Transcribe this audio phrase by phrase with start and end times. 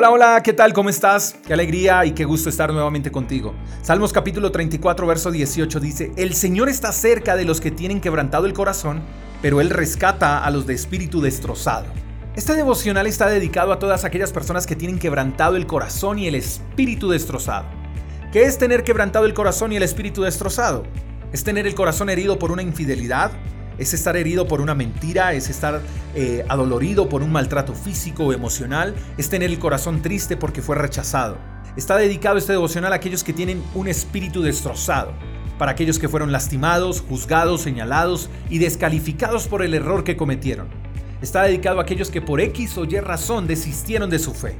[0.00, 0.72] Hola, hola, ¿qué tal?
[0.72, 1.34] ¿Cómo estás?
[1.44, 3.52] Qué alegría y qué gusto estar nuevamente contigo.
[3.82, 8.46] Salmos capítulo 34, verso 18 dice, El Señor está cerca de los que tienen quebrantado
[8.46, 9.02] el corazón,
[9.42, 11.86] pero Él rescata a los de espíritu destrozado.
[12.36, 16.36] Este devocional está dedicado a todas aquellas personas que tienen quebrantado el corazón y el
[16.36, 17.66] espíritu destrozado.
[18.32, 20.84] ¿Qué es tener quebrantado el corazón y el espíritu destrozado?
[21.32, 23.32] ¿Es tener el corazón herido por una infidelidad?
[23.78, 25.80] Es estar herido por una mentira, es estar
[26.14, 30.76] eh, adolorido por un maltrato físico o emocional, es tener el corazón triste porque fue
[30.76, 31.38] rechazado.
[31.76, 35.12] Está dedicado este devocional a aquellos que tienen un espíritu destrozado,
[35.58, 40.68] para aquellos que fueron lastimados, juzgados, señalados y descalificados por el error que cometieron.
[41.20, 44.56] Está dedicado a aquellos que por X o Y razón desistieron de su fe.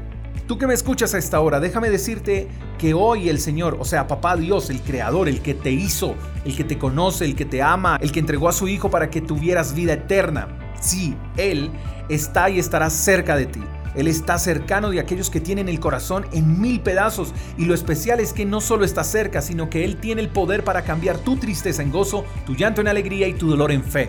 [0.48, 2.48] Tú que me escuchas a esta hora, déjame decirte
[2.78, 6.14] que hoy el Señor, o sea, Papá Dios, el Creador, el que te hizo,
[6.44, 9.10] el que te conoce, el que te ama, el que entregó a su Hijo para
[9.10, 10.48] que tuvieras vida eterna,
[10.80, 11.70] sí, Él
[12.08, 13.60] está y estará cerca de ti.
[13.94, 18.20] Él está cercano de aquellos que tienen el corazón en mil pedazos y lo especial
[18.20, 21.36] es que no solo está cerca, sino que Él tiene el poder para cambiar tu
[21.36, 24.08] tristeza en gozo, tu llanto en alegría y tu dolor en fe.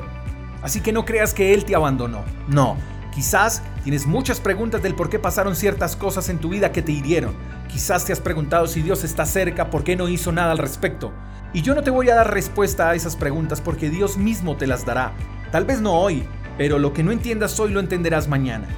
[0.62, 2.23] Así que no creas que Él te abandonó.
[2.47, 2.78] No,
[3.20, 6.94] Quizás tienes muchas preguntas del por qué pasaron ciertas cosas en tu vida que te
[6.94, 7.36] hirieron.
[7.67, 11.12] Quizás te has preguntado si Dios está cerca, por qué no hizo nada al respecto.
[11.52, 14.67] Y yo no te voy a dar respuesta a esas preguntas porque Dios mismo te
[14.67, 15.12] las dará.
[15.52, 16.25] Tal vez no hoy,
[16.58, 18.70] pero lo que no entiendas hoy lo entenderás mañana.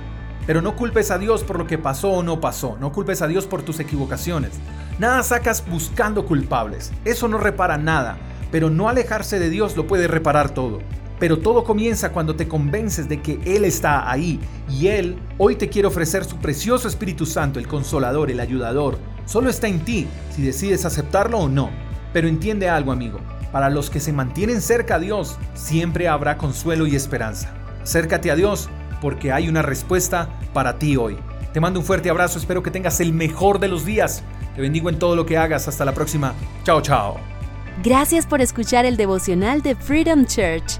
[0.47, 3.27] Pero no culpes a Dios por lo que pasó o no pasó, no culpes a
[3.27, 4.53] Dios por tus equivocaciones.
[4.97, 8.17] Nada sacas buscando culpables, eso no repara nada,
[8.51, 10.79] pero no alejarse de Dios lo puede reparar todo.
[11.21, 15.69] Pero todo comienza cuando te convences de que Él está ahí y Él hoy te
[15.69, 18.97] quiere ofrecer su precioso Espíritu Santo, el consolador, el ayudador.
[19.27, 21.69] Solo está en ti si decides aceptarlo o no.
[22.11, 23.19] Pero entiende algo amigo,
[23.51, 27.53] para los que se mantienen cerca a Dios, siempre habrá consuelo y esperanza.
[27.83, 28.67] Acércate a Dios
[28.99, 31.17] porque hay una respuesta para ti hoy.
[31.53, 34.23] Te mando un fuerte abrazo, espero que tengas el mejor de los días.
[34.55, 35.67] Te bendigo en todo lo que hagas.
[35.67, 36.33] Hasta la próxima.
[36.63, 37.17] Chao, chao.
[37.83, 40.79] Gracias por escuchar el devocional de Freedom Church